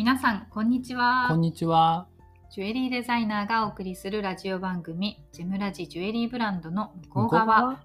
[0.00, 1.26] 皆さん、こんにちは。
[1.28, 2.08] こんにちは。
[2.50, 7.84] ジュエリーデザイナーがお送りするラジオ番組、ジェムラジジュエリーブランドの向こう側。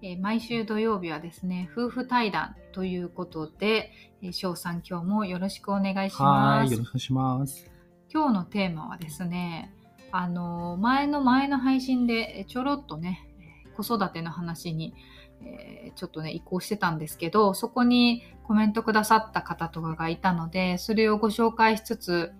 [0.00, 3.92] えー毎週土曜日はですね、夫婦対談ということで、
[4.22, 7.70] えー翔さん今日もよろしくお願いしますはい、よろしくお願いします。
[8.10, 9.74] 今日のテーマはですね、
[10.12, 13.28] あの前の前の配信でえちょろっとね、
[13.66, 14.94] えー子育ての話に、
[15.44, 22.32] えーちょっとね、移行してたんですけど、そこにコメントくださった方とかがいたので、それをご紹介しつつ、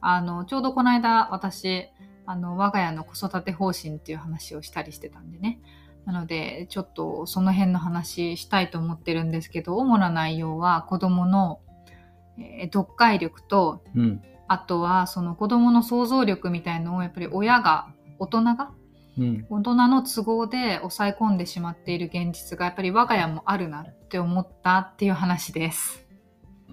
[0.00, 1.88] あの、ちょうどこの間私、
[2.24, 5.60] あの、我が家の子育て方針っていう話をしたりしてたんでね。
[6.06, 11.60] なので、ちょっとその辺の話したいと思ってるんですけど、主な内容は子供の、
[12.38, 14.22] えー読解力とうん。
[14.46, 18.72] あとはその子供の想像力みたいのをやっぱり親が大人が
[19.20, 19.46] うん。
[19.50, 26.06] 大人の都合で抑え込んでしまっている現実がやっぱり我が家もあるなって思ったっていう話です。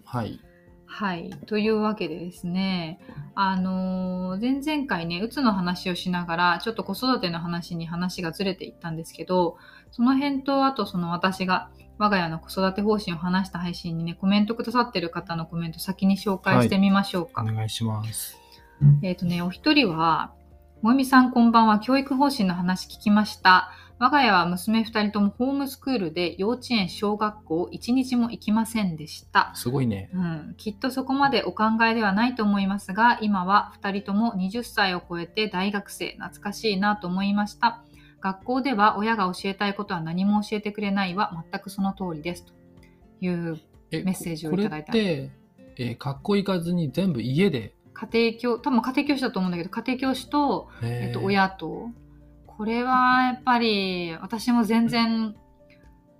[0.06, 0.40] はい。
[0.86, 1.30] はい。
[1.46, 3.00] というわけでですね、
[3.36, 9.58] あのー前々回ね、うつの話をしながら、ちょっと子育ての話に話がずれていったんですけど、
[9.92, 17.42] その辺と、あとその私が我が家の子育て方針を話した配信にね、コメントくださってる方のコメント先に紹介してみましょうか。
[17.42, 18.38] お願いします。
[19.02, 20.32] えっ、とね、お一人は、
[20.81, 23.72] もえみさんこんばんは、教育方針の話聞きました。
[23.97, 29.52] 我が家は娘二人ともホームスクールで幼稚園、小学校一日も行きませんでした。
[29.55, 30.11] すごいね。
[30.14, 37.83] うん、きっとそこまでお考えではないと思いますが、今は二人とも20歳を超えて大学生、懐かしいなと思いました。
[38.22, 42.45] 学校では親が教えたいことは何も教えてくれないは全くその通りです。
[42.45, 42.53] と
[43.20, 45.31] いうえメッセージをいただいたこれって、
[45.78, 51.90] えー学校行かずに全部家で、家庭教、多分家庭教師だと思うんだけど、家庭教師とええっと、親と。
[52.45, 55.36] これはやっぱり私も全然、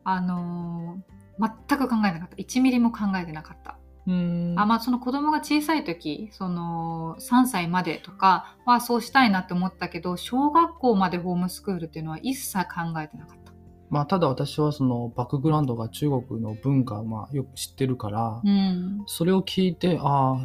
[0.04, 2.36] あのー全く考えなかった。
[2.36, 3.78] 1ミリも考えてなかった。
[4.08, 4.60] うーん。
[4.60, 13.54] あまあ、その子供が小さい時、その3歳までとかはそうしたいなって思ったけど、小学校までホームスクールっていうのは一切考えてなかった。
[13.90, 19.04] まあ、ただ私はそのバックグラウンドが中国の文化をまあよく知ってるから、うん。
[19.06, 20.38] それを聞いて、ああ、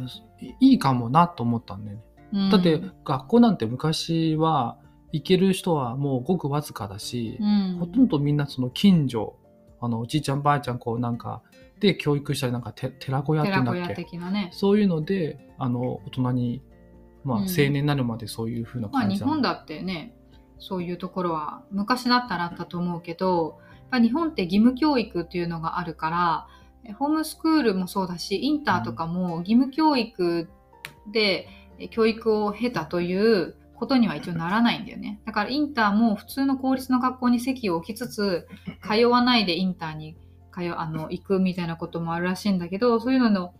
[0.59, 2.03] いいかもなと思ったんだよね。
[2.33, 2.49] うん。
[2.49, 4.77] だって、学校なんて昔は
[5.11, 9.37] 行ける人はもうごくわずかだし、うん、ほとんどみんなその近所、
[9.79, 11.41] あの、おじいちゃんばあちゃん、こうなんか、
[11.79, 14.49] で教育したりなんかて寺子屋ってんだ寺子屋っけ的なね。
[14.53, 16.61] そういうので、あの、大人に、
[17.23, 17.43] まあ、うん。
[17.43, 20.15] 青年になるまでそういうふうなまあ感じなの日本だってね、
[20.59, 26.62] そういうところは昔だったらあったと思うけど、やっぱ日本って義務教育っていうのがあるから、え
[26.97, 30.49] ホームスクールもそうだし、インターとかも義務教育
[31.11, 31.47] で
[31.79, 35.21] え教育を経たということには一応ならないんだよね。
[35.25, 38.47] だからインターも普通の公立の学校に席を置きつつ、
[38.87, 40.15] 通わないでインターに
[40.53, 43.53] 通あの行くみたいなこともあるらしいんだけど、そういうのの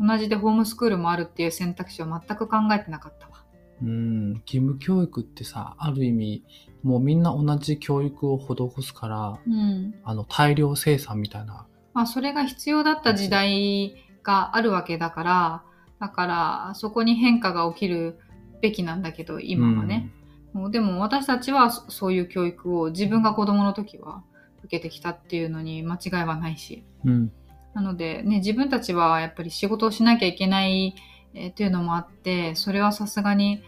[0.00, 3.44] 同じでホームスクールもあるっていう選択肢は全く考えてなかったわ。
[3.82, 6.44] うん、義務教育ってさ、ある意味、
[6.82, 9.94] もうみんな同じ教育を施すから、うん。
[10.04, 11.66] あの、大量生産みたいな。
[11.94, 15.62] まあ、それが必要だった時代があるわけだから、
[16.00, 18.18] だから、そこに変化が起きる
[18.62, 20.10] べきなんだけど、今はね。
[20.52, 24.24] もうでも私たちはそそういう教育を自分が子供の時は
[24.64, 26.84] 受けてきたっていうのに間違いはないし。
[27.04, 27.10] うん。
[27.10, 27.32] うん。
[27.74, 30.94] なので、ね、自分たちはやっぱり仕事をしなきゃいけない、
[31.34, 33.62] えーっていうのもあって、それはさすがに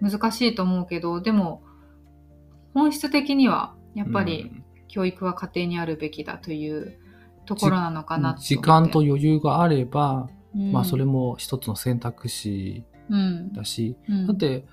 [0.00, 1.62] 難しいと思うけど、でも、
[2.74, 4.52] 本質的にはやっぱり
[4.88, 6.98] 教育は家庭にあるべきだという
[7.46, 14.66] ところなのかな時間と余裕があれば、うんまあ、それも一つの選択肢うんだし、うんだって、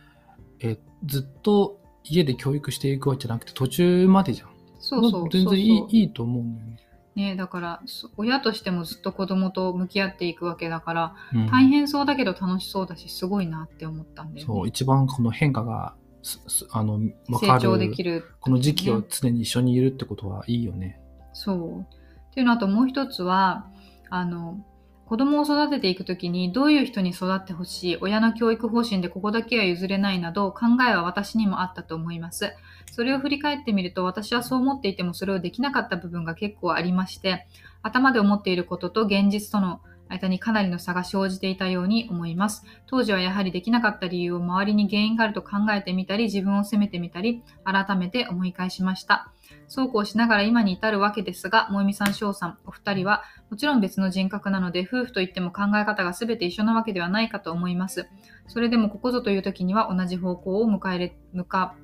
[0.60, 4.50] えずっと家で教育していくわけじゃなくて途中までじゃん。
[4.80, 6.78] そうそう全然いいいいと思うんだよね。
[7.16, 14.54] ね、だからそ親としてもずっと子供と向き合っていくわけだから、うん大変そうだけど楽しそうだしすごいなって思ったんだよね。
[14.54, 21.00] そう、一番この変化がすすあの分成か長でるきる、この時期を常に一緒にいるってことはいいよね。
[21.34, 22.03] そう。
[22.34, 23.68] っていうのあともう一つは
[24.10, 24.58] あの
[25.06, 32.56] 子供を育てていくときにどういう人に育ってほしい親の教育方針でここだけは譲れないなど考えは私にもあったと思います。
[32.92, 37.46] それを振り返ってみると私はそう思っていてもそれをできなかった部分が結構ありまして
[37.84, 39.82] 頭で思っていることと現実との
[40.14, 42.64] 間にかなりの差が生じていたように思います。
[42.86, 49.32] 当時はやはりできなかった理由を周りに原因があると考えてみたり自分を責めてみたり改めて思い返しました。
[49.68, 58.08] そうこうしながら今に至るわけですが、萌実さん、翔さん、お二人はもちろん別の人格なので、夫婦といっても考え方が全て一緒なわけではないかと思います。
[58.48, 61.76] それでもここぞという時には同じ方向を向かえれ向か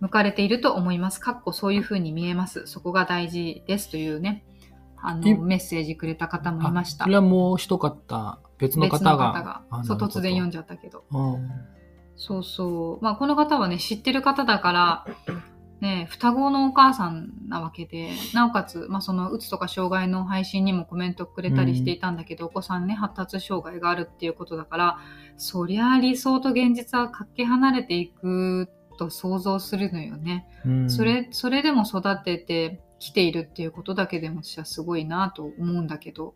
[0.00, 1.20] 向かれていると思います。
[1.20, 2.66] かっこそういう風に見えます。
[2.66, 4.44] そこが大事ですというね、
[5.02, 7.10] あいのメッセージくれた方もいましたあそ。
[7.10, 9.26] れはもう一方、別の別方が。
[9.28, 11.50] の方がそう突然読んじゃったけどうん
[12.16, 15.06] そうそうまあこの方はね知ってる方だから
[15.80, 24.98] ね双子のお母さんなわけでなおかつ、まあ、そのうつとか障害の配信にもコメントくれたりしていたんだけど、お子さんね発達障害があるっていうことだから
[25.36, 28.68] そりゃ理想と現実はかけ離れていく
[28.98, 30.48] と想像するのよね。
[30.66, 36.34] うんそれそれでも育ててきているっていうことだけでも私はすごいなと思うんだけど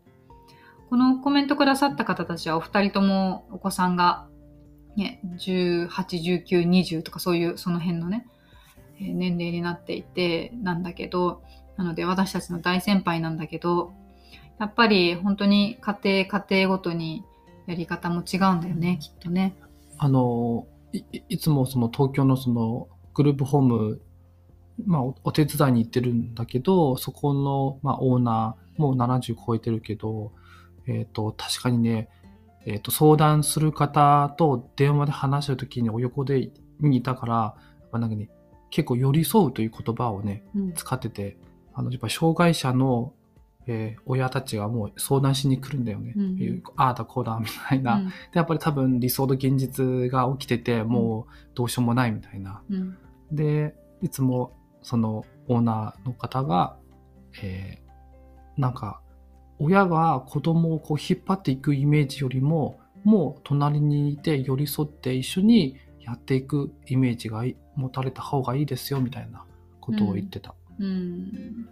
[0.89, 4.27] このコメントくださった方たちはお二人ともお子さんが、
[4.95, 8.27] ね、181920とかそういうその辺のね
[8.99, 11.41] 年齢になっていてなんだけど
[11.77, 13.93] なので私たちの大先輩なんだけど
[14.59, 17.23] やっぱり本当に家庭家庭ごとに
[17.65, 19.55] やり方も違うんだよねきっとね。
[19.97, 24.01] あのいいつもその東京のそのグループホーム、
[24.85, 30.31] まあ、おお手伝いに行ってるんだけどそこの、まあ、オーナーもう70超えてるけど、
[30.87, 32.09] えっと確かにね、
[32.65, 36.49] えっと相談する方と電話で話してる時にお横で
[36.79, 38.29] 見にいたからなんか、ね、
[38.71, 40.73] 結構寄り添うという言葉をねうん。
[40.73, 41.37] 使ってて
[41.73, 43.13] あのやっぱ障害者の、
[43.67, 46.63] えー親たちがもう相談しに来るんだよね、うん。
[46.75, 47.97] ああだこうだみたいな。
[47.97, 48.07] うん。
[48.07, 52.61] でやっぱり多分理想と現実が起きててもうどうしようもないみたいな。
[52.69, 52.97] うん。
[53.31, 54.51] でいつも
[54.83, 56.77] そのオーナーの方が、
[57.41, 57.83] えー
[58.57, 59.01] なんか
[59.59, 69.45] 親が子供をこう引っ張っていくイメージよりももう隣にいて寄り添って一緒にやっていくイメージがい持たれた方がいいですよみたいな
[69.79, 70.55] ことを言ってた。
[70.79, 71.67] うん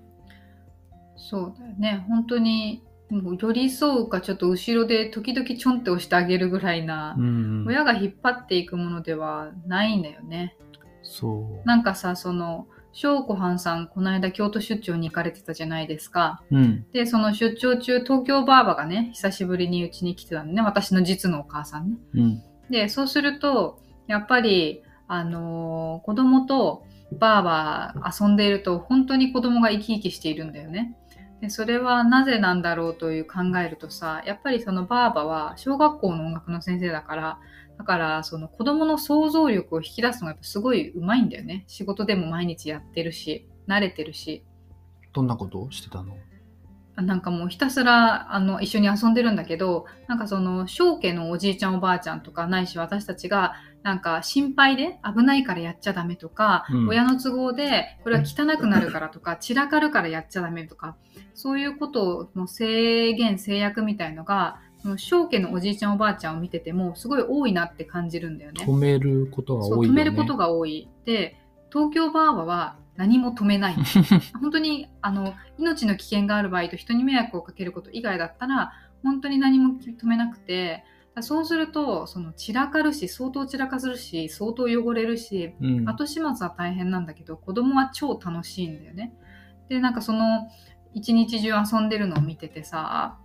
[1.17, 10.55] そうだよね本当にもう寄り添うかちょっと後ろで時々ちょんって押してあげるぐらいな、うん、親が引っ張っていくものではないんだよね。
[11.03, 11.67] そう。
[11.67, 16.41] なんかさその翔子はんさんこの間京都出張に行かれてたじゃないですか。
[16.51, 16.85] うん。
[16.91, 21.97] でその出張中東京ばあばがね久しぶりにうちに来てたのね私の実のお母さんね。
[22.15, 22.43] うん。
[22.69, 30.97] でそうするとやっぱりあのー子供とばあば遊んでいると本当に子供が生き生きしているんだよね。
[31.41, 37.39] でそれはなぜなんだろうという考えるとさやっぱりそのばあばは小学校の音楽の先生だから
[37.81, 41.63] だからその子供の想像力を引き出すのがやっぱすごい上手いんだよね。
[41.65, 44.43] 仕事でも毎日やってるし慣れてるし。
[45.13, 46.15] どんなことをしてたの？
[46.95, 56.87] なんかもうひたすらあの一緒に遊んでるんだけどなんかその正家のおじいちゃんおばあちゃんとかないし私たちがなんか心配で危ないからやっちゃダメとか、うん。
[56.89, 60.97] 親の都合でこれは汚くなるからとか散らかるからやっちゃダメとか
[61.33, 68.65] そういうことの制限制約みたいのがその正家のおじいちゃんおばあちゃんを見ててもすごい多いなって感じるんだよね。
[68.65, 69.89] 止めることが多いよね。
[69.89, 70.89] 止めることが多い。
[71.05, 71.37] で
[71.71, 73.75] 東京バーバは何も止めない。
[74.41, 78.73] 本当にあの命の危険がある場合と人に迷惑をかけること以外だったら
[79.03, 80.83] 本当に何も止めなくて
[81.15, 89.13] だそうするとその散らかるし相当散らかするし相当汚れるしうん、後始末は大変なんだけど子供は超楽しいんだよね。
[89.69, 90.49] でなんかその
[90.93, 93.17] 一日中遊んでるのを見ててさ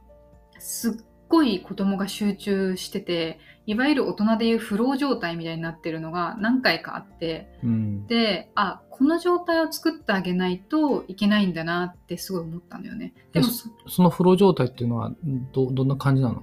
[0.58, 13.12] すっごい子供が集中してていわゆる大人でいうフロー状態みたいになってるのが何回かあってうん、であこの状態を作ってあげないといけないんだなってすごい思ったのよね。
[13.32, 13.50] でもえ
[13.90, 15.12] そのフロー状態っていうのは
[15.52, 16.42] どどんな感じなの、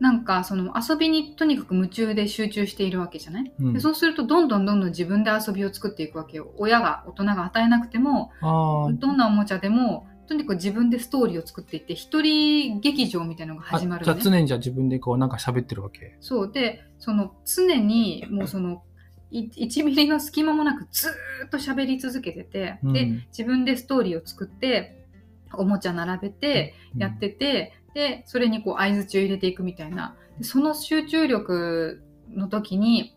[0.00, 3.72] なんかその遊びにとにかく夢中で集中しているわけじゃない、うん。
[3.74, 6.52] でそうするとどんどんどんどん自分で遊びを作っていくわけよ。
[6.56, 14.18] 親が大人が与えなくてもどんなおもちゃでもとにかく自分でストーリーを作っていって一人劇場みたいなのが始まるのね。
[14.20, 16.16] あじゃあ常にじゃあ自分でこうなんか喋ってるわけ？
[16.20, 18.84] そうでその常にもうその
[19.32, 23.06] い1ミリの隙間もなくずーっと喋り続けてて、うんで
[23.36, 25.04] 自分でストーリーを作って
[25.52, 33.16] おもちゃ並べてやってて、でそれにこう相づちを入れていくみたいなでその集中力の時に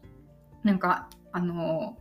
[0.63, 1.96] なんかあの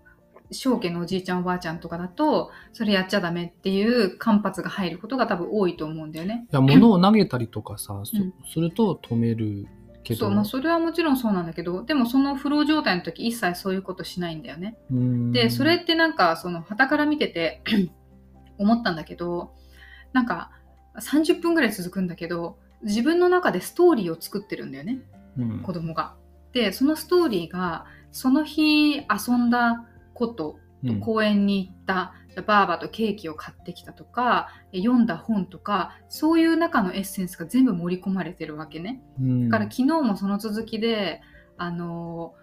[0.53, 6.47] 正家のおじいちゃんおばあちゃんとかだとそれやっちゃダメっていう間髪が入ることが多分多いと思うんだよね。
[6.51, 9.67] いや 物を投げたりとかさ、すると止める
[10.03, 10.21] けど。
[10.21, 14.77] そうまあ、それはもちろんそうなんだけどでもそのフロー状態の時一切そういうことしないんだよね。
[14.91, 17.63] うんでそれってなんかその傍から見てて
[18.59, 19.55] 思ったんだけど
[20.13, 20.51] なんか
[20.97, 25.01] 30分ぐらい続くんだけど自分の中でストーリーを作ってるんだよね
[25.39, 26.15] うん子供が。
[26.53, 29.87] でそのストーリーがその日遊んだ
[30.23, 39.01] ことうん公園に行った、じゃあバーバとケーキを買ってきたとかえ読んだ本とかそういう中のエッセンスが全部盛り込まれてるわけね。
[39.21, 41.21] うんだから昨日もその続きで、
[41.57, 42.35] あの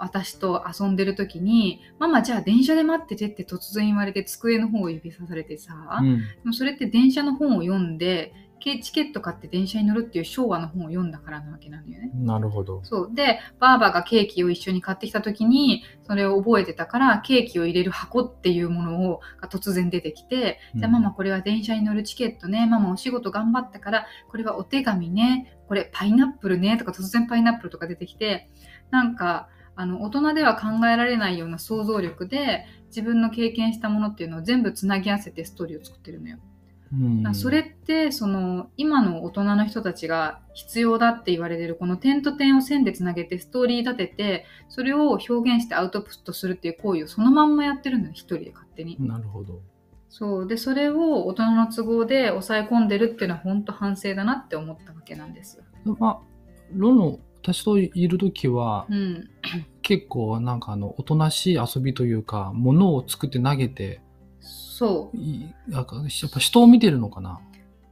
[0.00, 12.10] 私と遊んでる時に「ママじゃあ電車で待ってて」って突然言われて机の方を指さされてさ、うんでもそれって電車の本を読んでけチケット買って電車に乗るっていう昭和の本を読んだからなわけなのよね。
[12.14, 12.80] なるほど。
[12.84, 13.10] そう。
[13.14, 28.50] で、ばあばがケーキを一緒に買ってきた時に、それを覚えてたから、ケーキを入れる箱っていうものをが突然出てきて、じゃあママこれは電車に乗るチケットね、ママお仕事頑張ったから、これはお手紙ね、これパイナップルね、とか突然パイナップルとか出てきて、
[28.90, 36.38] なんか、あの、大人では考えられないような想像力で、自分の経験したものっていうのを全部つなぎ合わせてストーリーを作ってるのよ。
[36.90, 48.96] うんそれってその今の大人の人たちが必要だって言われてるこの点と点を線でつなげてストーリー立ててそれを表現してアウトプットするっていう行為をそのまんまやってるのよ一人で勝手に。
[48.98, 49.60] なるほど。
[50.08, 55.64] そうでそれを大人の都合で抑え込んでるっていうのは本当反省だなって思ったわけなんですよ。
[55.98, 56.18] まあ、
[56.72, 59.30] ロン私といるときは、うん、
[59.82, 64.00] 結構なんかあの、おとなしい遊びというか、物を作って投げて、
[64.40, 65.16] そう。
[65.16, 67.40] いなんかやっぱ人を見てるのかな。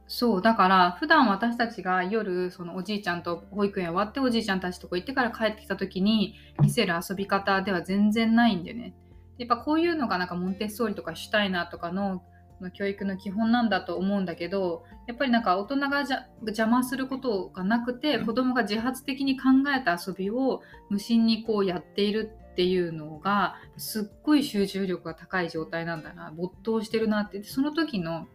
[0.07, 0.41] そう。
[0.41, 8.93] だから普段私たちが夜そのおじいちゃんと保育園終わっておじいちゃんたちとこ行ってから帰ってきた時に見せる遊び方では全然ないんでね。
[9.37, 12.23] やっぱこういうのがなんかモンテッソーリとかシュタイナーとかの
[12.61, 28.27] の教育の基本なんだと思うんだけどやっぱりなんか大人がじゃ邪魔することがなくて子供が自発的に考えた遊びを無心にこうやっているっていうのがすっごい集中力が高い状態なんだな没頭してるなってでその時の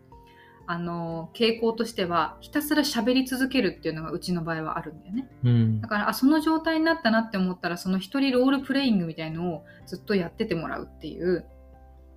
[0.67, 5.89] あの傾向としてはひたすら喋り続けるっていうのがうちの場合はあるんだよねうんだ。
[5.89, 11.45] からあその状態になったなって思ったらその一人ロールプレイングみたいのをずっとやっててもらうっていううん。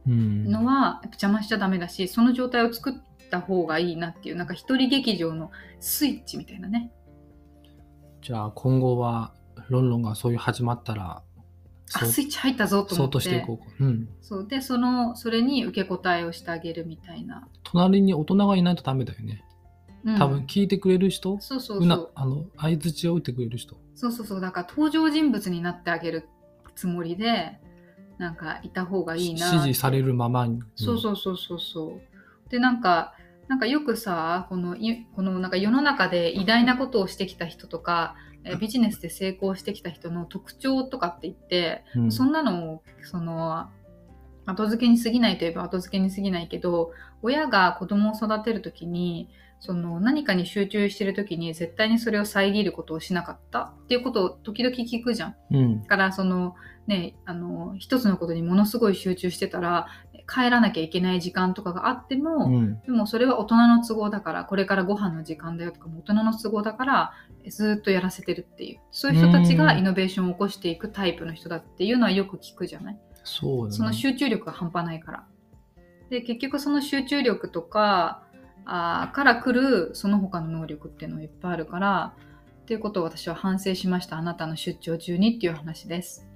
[0.08, 2.94] のは邪魔しちゃダメだしその状態を作っ
[3.30, 6.92] た方がいいなっていうなんか一人劇場のスイッチみたいなね。
[8.22, 9.36] じゃあ今後は、
[9.70, 11.22] ロンロンがそういう始まったら、
[11.94, 12.96] あスイッチ入ったぞと思って。
[12.96, 13.72] そうとしていこうか。
[13.80, 14.10] うん。
[14.22, 14.48] そう。
[14.48, 19.44] でそのそれに受け答えをしてあげるみたいな、隣に大人がいないとダメだよね。
[20.06, 20.18] うん。
[20.18, 22.12] 多分聞いてくれる人、そうそうそう。
[22.16, 23.78] あの相づちを打ってくれる人。
[23.94, 24.42] そうそうそう。
[24.42, 26.28] だから登場人物になってあげる
[26.76, 27.60] つもりで
[28.17, 30.60] なんかいた方がいいな指示されるままに。
[30.75, 33.13] そうそうそうそうそうでなんか
[33.48, 42.12] なんかよくさこのいこのなんか世の中で偉大なことをしてきた人とかえビジネスで成功してきた人の特徴とかって言って、うん。
[42.12, 43.67] そんなのをその
[44.45, 46.91] 後付けに過ぎないといえば後付けに過ぎないけど
[47.24, 49.29] 親が子供を育てる時に
[49.60, 55.36] その何かに集中してる時に絶対にそれを遮ることをしなかったっていうことを時々聞くじゃん。
[55.52, 55.82] うん。
[55.82, 56.56] だからその
[56.88, 59.88] ねあの一つのことにものすごい集中してたら
[60.28, 62.82] 帰らなきゃいけない時間とかがあっても、うん。
[62.82, 67.14] でもそれは大人の都合だからこれからご飯の時間だよとかも大人の都合だから
[67.48, 73.00] ずっとやらせてるっていうそういう人たちがイノベーションを起こしていくタイプの人だっていうのはよく聞くじゃない？
[73.24, 73.78] そうだね。
[73.78, 75.24] その集中力が半端ないから。
[76.10, 78.22] で結局その集中力とか
[78.65, 82.13] あーから来るその他の能力っていうのがいっぱいあるから
[82.63, 84.17] っていうことを私は反省しました。
[84.17, 86.27] あなたの出張中にっていう話です。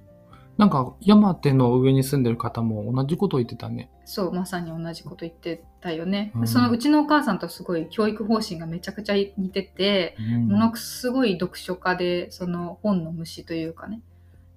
[0.56, 3.90] なんか山手の上に住んでる方も同じことを言ってたね。
[4.04, 6.46] そうまさに同じこと言ってたよね、うん。
[6.46, 10.48] そのうちのお母さんとすごい教育方針がめちゃくちゃ似てて、うん。
[10.48, 14.02] ものすごい読書家でその本の虫というかね。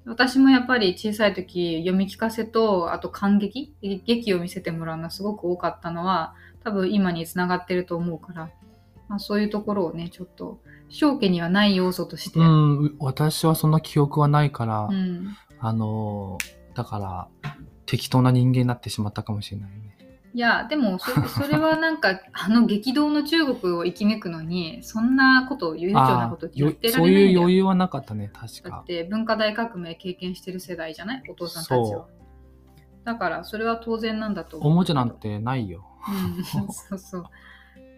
[0.06, 8.50] 私もやっぱり小さい時読み聞かせとあと感激劇を見せてもらうのがすごく多かったのは多分今につながってると思うから、
[9.08, 17.54] まあ、そういうところをねちょっと正家にはない要素として、うん、私はそんな記憶はないから、うんあのー、だから、
[17.86, 19.98] 適当な人間になってしまったかもしれないね。
[20.36, 28.86] いやでもそそれはなんか あの激動の中国を生き抜くのにそんなことを悠長なこと言ってらそうれないんだよいう余裕はなかったね、確かだっ。
[28.86, 31.24] て文化大革命経験してる世代じゃない？
[31.30, 32.08] お父さんたちはそ。
[33.04, 34.72] だからそれは当然なんだと思う。
[34.72, 35.86] おもちゃなんてないよ。
[36.08, 37.24] うん、 そうそう。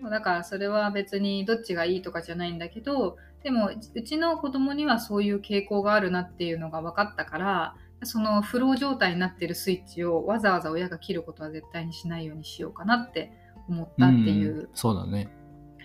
[0.09, 13.31] だからそれは別にどっちがいいとかじゃないんだけどでもうちの子供にはそういう傾向があるなっていうのが分かったからそのフロー状態になってるスイッチをわざわざ親が切ることは絶対にしないようにしようかなって
[13.67, 15.29] 思ったっていう、んそうだね。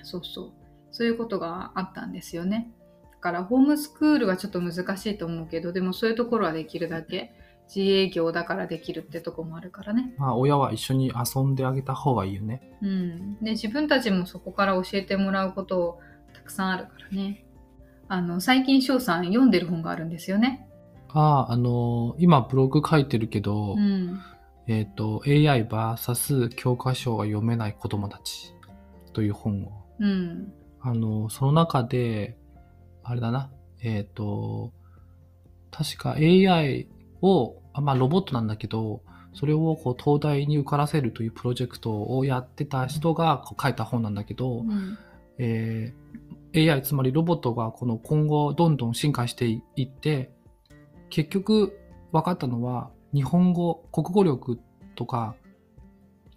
[0.03, 0.53] そうそう。
[0.91, 2.71] そういうことがあったんですよね。
[3.13, 7.33] だからホームスクールはちょっと難しいと思うけどでもそういうところはできるだけ
[7.75, 10.15] 自営業だからできるってとこもあるからね。
[10.19, 12.77] まあ、親は一緒に遊んであげた方がいいよね。
[12.83, 16.01] うん、で自分たちもそこから教えてもらうことを
[16.35, 17.45] たくさんあるからね。
[18.09, 20.67] あの最近翔さん読んでる本があるんですよね。
[21.13, 24.21] ああ、あのー今ブログ書いてるけど、うん。
[24.67, 28.55] えっ、と、AIVS 教科書が読めない子供たち
[29.13, 29.73] という本を。
[29.99, 30.53] うん。
[30.81, 32.37] あの、その中で、
[33.03, 33.51] あれだな、
[33.83, 34.73] えっ、と、
[35.71, 36.89] 確か AI
[37.21, 44.99] を、あまあロボットなんだけど、それをこう東大に受からせるというプロジェクトをやってた人がこう書いた本なんだけど、うん。
[45.39, 46.11] えー
[46.55, 49.47] AI つまりロボットがこの今後どんどん進化して
[49.77, 50.33] いって
[51.09, 51.79] 結局
[52.13, 54.59] 分かったのは日本語国語力
[54.97, 55.37] とか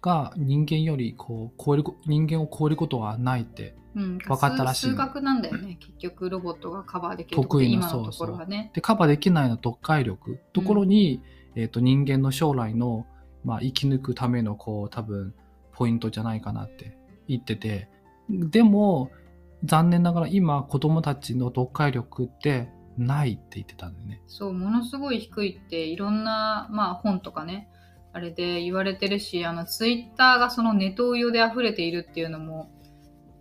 [0.00, 4.86] が人間よりこう超えるこ人間を超えることはないってうん、分かったらしい。
[4.86, 5.78] 数数学なんだよね。
[5.80, 8.70] 結局ロボットがカバーできる得意なところはね。
[8.74, 11.22] でカバーできないのは読解力ところに、
[11.54, 13.06] えー、と人間の将来の、
[13.44, 15.34] まあ、生き抜くためのこう多分
[15.72, 16.96] ポイントじゃないかなって
[17.28, 17.88] 言ってて。
[18.28, 19.10] でも
[19.64, 24.22] 残念ながら今子供たちの読解力ってないって言ってたんだよね。
[24.26, 27.68] そうものすごい低いっていろんな、まあ、本とかね
[28.12, 32.70] あれで言われてるしあのツイッターがそのネトウヨで溢れているっていうのも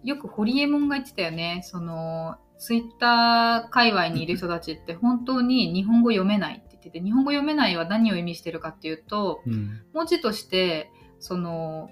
[0.04, 11.90] よくホリエモンが言ってたよねそのツイッター界隈にいる人たちって 本当に日本語読めないって言ってて日本語読めないは何を意味してるかっていうとうん文字としてその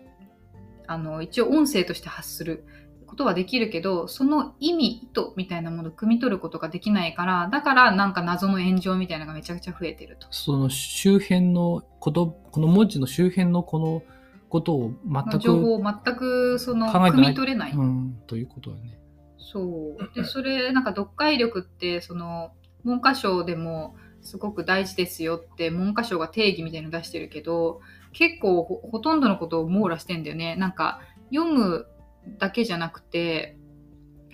[0.87, 2.65] あの一応音声として発する
[3.11, 10.27] ことはできるけどその意味意図みたいなものを汲み取ることができないからだからなんか謎の炎上みたいなのがめちゃくちゃ増えてると。
[10.31, 14.03] その周辺のことこの文字の周辺のこの
[14.51, 17.71] ことを全く情報を全くその汲み取れない。
[17.71, 18.99] うん、ということだね。
[19.37, 22.51] そうでそれなんか読解力ってその
[22.83, 27.79] 文科省でもすごく大事ですよって文科省が定義みたいの出してるけど
[28.11, 31.01] 結構ほほとんどのことを網羅してんだよねなんか
[31.33, 31.87] 読む
[32.37, 33.57] だけじゃなくて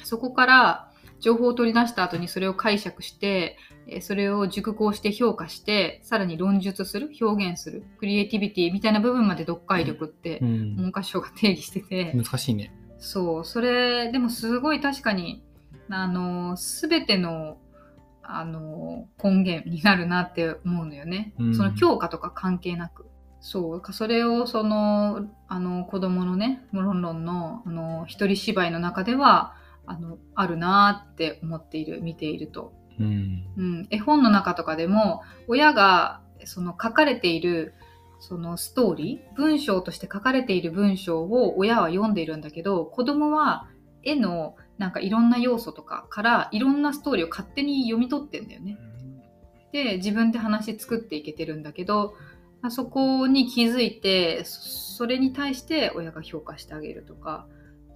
[0.03, 0.86] そこから
[1.19, 3.57] 情報を取り出した後にそれを解釈して
[3.87, 12.71] えーそれを熟考して評価してさらに論述する表現するクリエイティビティみたいな部分まで読解力ってうん、文科省が定義してて、難しいね。
[12.99, 15.43] そう、それ、でもすごい確かに、
[15.89, 17.57] あの、すべての、
[18.23, 21.33] あの、根源になるなって思うのよね。
[21.39, 23.05] うんその教科とか関係なく。
[23.39, 29.55] そう、それをその、あの、子供のね、モロンロンの、あの、一人芝居の中では、
[29.87, 32.73] あの、あるなって思っている、見ていると。
[32.99, 33.43] うん。
[33.57, 37.73] うん、絵本の中とかでも親がその書かれている
[38.19, 43.67] そのストーリー文章として書かれている文章を親は読んでいるんだけど子供は
[44.03, 48.77] 絵のなんかいろんな要素とかからいろんなストーリーを勝手に読み取ってんだよね。
[49.71, 52.15] で自分で話作っていけてるんだけど
[52.61, 57.45] あそこに気づいてそそれに対して親が評価してあげるとか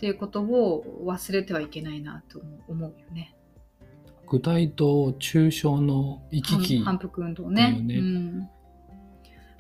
[0.01, 3.35] っていうことを忘れてはいけないなと思うよね。
[4.27, 6.77] 具体と抽象の行き来。
[6.77, 8.49] 反反復運動ねうん、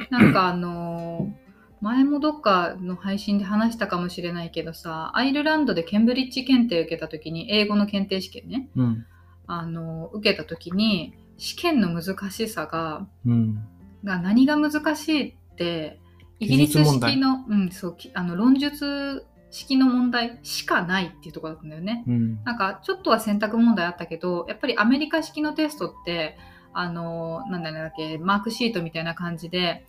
[0.09, 1.51] なんかあのー
[1.81, 9.05] 前もどっかの配信で話したかもしれないけどさアイルランドでケンブリッジ検定受けた時に英語の検定試験ねうん。
[9.45, 13.63] あのー受けた時に試験の難しさがうん。
[14.03, 15.99] が何が難しいって
[16.39, 22.03] イギリス式の,、うん、そうきあの論述式の問題しかないっていうところだったんだよね。
[22.07, 22.43] うん。
[22.43, 26.37] なんかちょっとは選択問題あったけどやっぱりアメリカ式のテストって
[26.73, 29.85] あのなんだっけマークシートみたいな感じで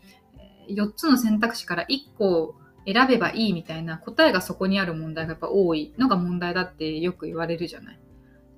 [0.68, 7.98] 4つの選択肢から1個選べばいいみたいな答えがそこにある問題がやっぱ多いのが問題だってよく言われるじゃない。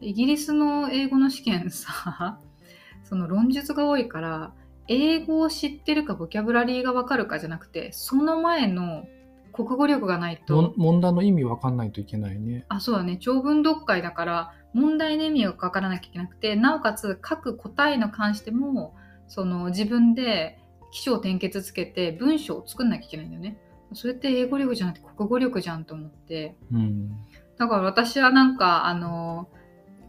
[0.01, 2.41] イギリスの英語の試験さ
[3.05, 4.53] その論述が多いから
[4.89, 9.07] 英語を知ってるかボキャブラリーがわかるかじゃなくてその前の
[9.55, 12.65] 国語力がないと問題の意味わかんないといけないね。
[12.69, 13.17] あ、そうだね。
[13.19, 18.97] 長文読解だから、問題の意味が書からなきゃいけなくて、なおかつ書く答えに関しても、
[19.29, 20.59] その自分で
[20.91, 23.59] 起承転結つけて文章を作んなきゃいけないんだよね。
[23.93, 26.57] それって英語力じゃなくて国語力じゃんと思って。
[26.73, 27.11] うん。
[27.57, 29.49] だから私はなんか、あの、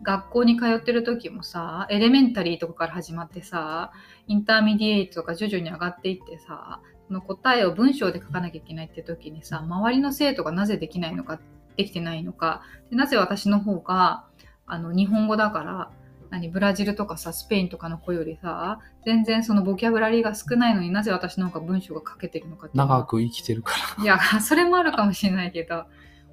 [0.01, 3.91] 学校に通ってる時もさ、 elementary とかから始まってさ、
[4.27, 11.39] intermediate とか徐々に上がっていってさ、その答えを文章で書かなきゃいけないって時にさ、周りの生徒がなぜできないのか、
[11.77, 14.25] できてないのか、でなぜ私の方が、
[14.65, 15.91] あの、日本語だから、
[16.31, 25.85] 何、ブラジルとかさ、スペインとかの子よりさ、全然そのボキャブラリーが少ないのになぜ私の方が文章が書けてるのか長く生きてるかいや、それもあるかもしれないけど、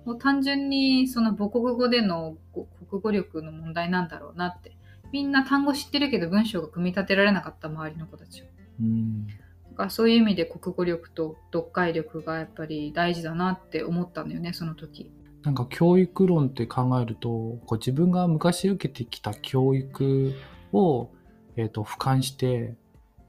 [0.05, 4.77] もう単純にその母国語でのこ国語力の問題なんだろうなって。
[5.13, 8.49] みんな単語知ってるけど文章が組み立てられなかった周りの子たちは。
[8.49, 8.53] ら。
[8.81, 9.27] うん。
[9.73, 15.11] だからそういう意味で国語力と読解力がやっぱり大事だなって思ったんだよね、その時。
[15.43, 17.29] なんか教育論って考えると、
[17.67, 20.35] こう自分が昔受けてきた教育
[20.73, 21.11] を、
[21.57, 22.77] えー、と俯瞰して、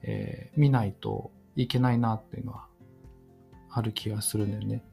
[0.02, 2.68] えー見ないといけないなっていうのは
[3.72, 4.84] ある気がするんだよね。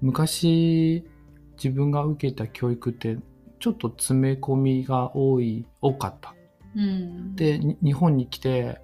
[0.00, 1.04] 昔
[1.62, 3.18] 自分が受けた教育って
[3.58, 6.34] ちょっと詰め込みが多い多かった。
[6.74, 7.36] うん。
[7.36, 8.80] でに日本に来て、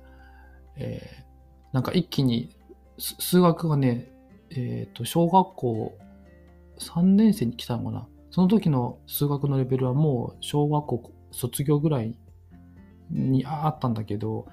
[0.77, 1.27] えー
[1.73, 2.55] なんか一気に
[2.99, 4.11] す数学がね、
[4.51, 5.99] えー、と小学校
[6.79, 12.19] 3年生に来たのかなその時の数学のレベルはもう小学校卒業ぐらい
[13.11, 14.47] にあったんだけど、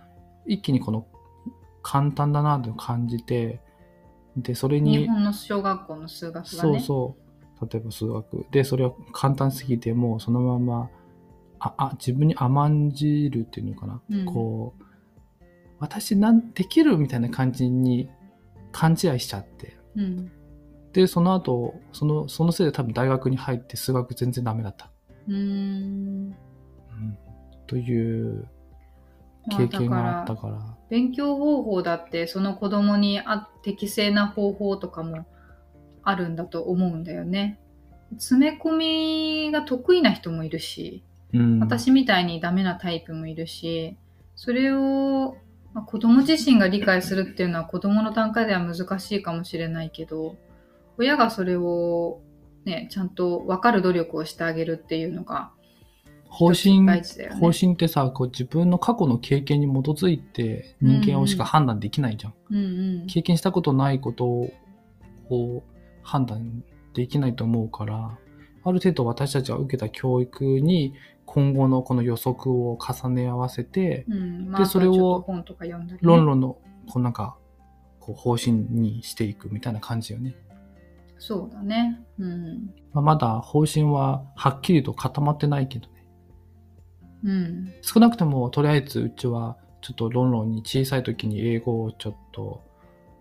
[0.46, 1.08] 一気にこの
[1.82, 3.62] 簡単だなと感じて、
[4.38, 6.48] で、それに、日本の小学校の数学がね。
[6.48, 7.18] そうそ
[7.62, 8.46] う、例えば数学。
[8.52, 10.90] で、それは簡単すぎて、もうそのまま、
[11.60, 14.02] あ、あ、自分に甘んじるっていうのかな。
[14.10, 14.83] うんこう、
[15.84, 18.10] 私なんできるみたいな感じに
[18.72, 19.76] 勘違いしちゃって。
[19.98, 20.32] うん。
[20.94, 24.90] で、その後、その、そのせいで多分大学に入って数学全然ダメだった。
[25.28, 25.38] うーん。
[25.38, 26.36] うん、
[27.68, 28.48] という
[29.46, 30.58] まあ経験があったから。
[30.90, 35.26] 勉強方法だってその子供にあ適正な方法とかも
[36.02, 37.60] あるんだと思うんだよね。
[38.12, 38.78] 詰め込
[39.48, 43.98] みが得意な人もいるし、うん、私みたいにダメなタイプもいるし、
[44.36, 45.36] それを、
[45.74, 50.38] まあ子供自身が理解するっていうのは子供の段階では難しいかもしれないけど、
[50.98, 52.22] 親がそれを
[52.66, 55.52] ね、ちゃんと分かる努力をしてあげるっていうのが
[56.34, 57.04] 方針、ね。
[57.40, 62.34] 方針ってさ、こう自分の過去の経験に基づいて人間をしか判断できないじゃん。
[62.50, 63.08] うんうん。
[63.08, 64.26] 経験したことないこと
[65.30, 65.64] を
[66.02, 66.64] 判断
[66.96, 68.18] できないと思うから、
[68.64, 75.26] ある程度私たちが受けた教育に今後のこの予測を重ね合わせて、うん、まあ、でそれを。
[76.02, 76.58] 論論の
[76.92, 77.38] こうなんか
[78.00, 80.36] こう方針にしていくみたいな感じよね。
[81.18, 82.02] そうだね。
[82.20, 82.74] うん。
[82.92, 86.06] まあ、まだ方針ははっきりと固まってないけどね。
[87.24, 87.74] うん。
[87.82, 92.62] 少なくともとりあえずうちはちょっと論論に小さい時に英語をちょっと、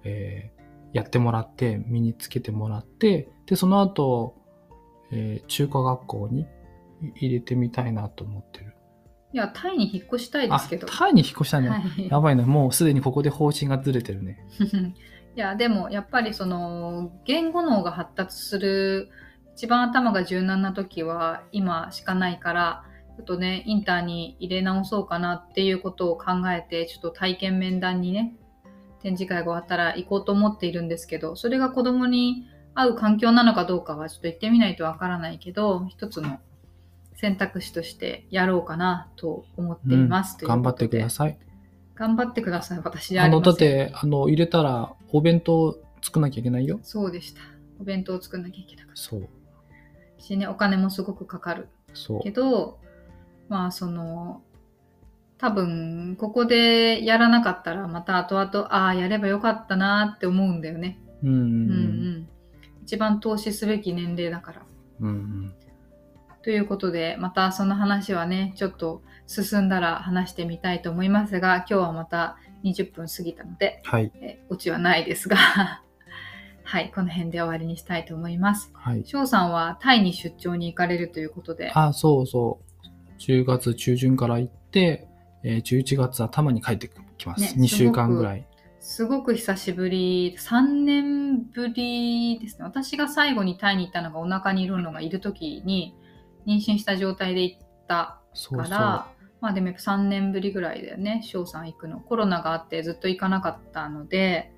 [0.04, 0.62] えー
[0.92, 4.34] やってもらって身につけてもらってでその後、
[5.10, 6.46] えー中華学校に
[7.16, 8.74] 入れてみたいなと思ってる。
[9.32, 10.86] いや、タイに引っ越したいであすけど。
[10.86, 11.68] タイに引っ越したね。
[11.70, 12.08] はい。
[12.08, 12.44] やばいね。
[12.44, 14.44] もうすでにここで方針がずれてるね。
[15.34, 19.10] いや、でも、やっぱりその、言語脳が発達する、
[19.54, 22.84] 一番頭が柔軟な時は、今しかないから、
[23.16, 28.34] ちょっとね、インターに入れ直そうかなっていうことを考えて、ちょっと体験面談にね、
[29.02, 36.38] 展示会が終わったら行こうと思っているんですけど、それが子供に合う環境なのかどうかはちょっと行ってみないとわからないけど、一つの
[37.14, 40.36] 選択肢としてやろうかなと思っています。
[40.42, 41.38] う頑張ってください。
[41.94, 42.80] 頑張ってください。
[42.82, 46.80] 私ああの、だって、あの、入れたらお弁当作んなきゃいけないよ。
[46.82, 47.40] そうでした。
[47.80, 49.28] お弁当を作んなきゃいけなかっそう。
[50.18, 52.30] たしね、お金もすごくかかるそうけ。
[52.30, 52.78] ど、
[53.48, 54.42] まあその、
[55.38, 60.98] 多分、ここでやらなかったら、また後々、ああ、やればよかったなって思うんだよね。
[61.22, 61.44] うんうんうんう
[62.20, 62.28] ん。
[62.84, 64.62] 一番投資すべき年齢だから。
[65.00, 65.08] うん。
[65.08, 65.54] うん
[66.42, 74.10] ということで、またその話はね、ちょっと進んだら話してみたいと思いますが、今日はまた20分過ぎたので、はい。
[74.20, 75.36] えオチはないですが、
[76.64, 78.70] はい、この辺で終わりにしたいと思います。
[78.74, 79.04] はい。
[79.04, 83.18] 翔さんはタイに出張に行かれるということで、あ、そうそう。
[83.18, 85.06] 10月中旬から行って、
[85.44, 87.40] えー11月頭に帰ってきます。
[87.40, 88.46] ね2週間ぐらい。
[88.80, 92.64] すごく久しぶり、3年ぶりですね。
[92.64, 95.94] 私が最後にタイに行ったのがお腹にいるのがいる時に、
[96.46, 98.18] 妊娠した状態で行った。
[98.50, 98.68] から、
[99.40, 102.00] まあでもやっぱ3年ぶりぐらいだよね、翔さん行くの。
[102.00, 104.52] コロナがあってずっと行かなかったので、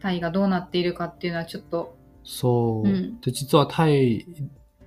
[0.00, 2.88] タイがどうなっているかっていうのはちょっと、そう。
[2.88, 4.26] うんで、実はタイ、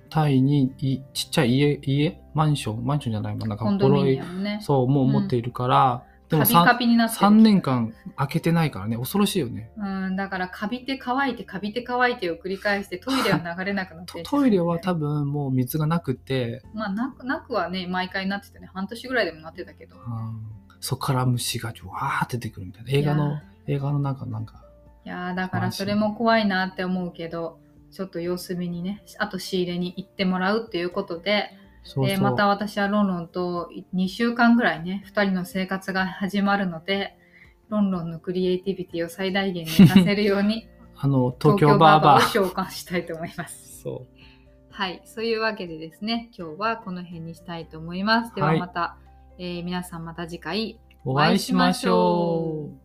[0.08, 2.18] タイにいちっちゃい家、家？
[2.34, 7.26] マンション、マンションじゃないもん、なんかボロいね、そう、もう持っているから、でもカビカ 3, ビになってる。
[7.26, 9.70] 3年間開けてないからね、恐ろしいよね。
[9.76, 14.22] うん、だからカビて乾いてカビて乾いてを繰り返してトイレは流れなくなって。
[14.22, 18.70] ト トイレは多分もう水がなくて、まあなくなくはね毎回なっててね。
[18.72, 19.96] 半年ぐらいでもなってたけど。
[19.96, 20.02] うん。
[20.80, 22.90] そこから虫がジュワーって出てくるみたいな。
[22.90, 24.64] 映画の、映画の中なんか、
[25.04, 25.60] いやーだか。
[25.60, 27.60] らそれも怖いなって思うけど
[27.92, 31.50] ちょっと様子見にねあと仕入れに行ってもらうっていうことで
[31.82, 32.08] そうそう。
[32.08, 37.16] えーまた私はロンロンと2週間ぐらいね2人の生活が始まるので
[37.68, 42.28] ロンロンのクリエイティビティを最大限に活かせるように あの、東京バーバをー。
[42.28, 43.82] 召喚したいと思います。
[43.82, 44.06] そ
[44.70, 48.34] はい、そういうわけでですね、今日はこの辺にしたいと思います。
[48.34, 48.96] でははいまた、
[49.38, 51.10] えー皆さんまた次回う。
[51.10, 52.81] お会いしましょう。